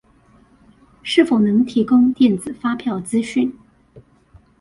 [1.03, 3.55] 是否能提供電子發票資訊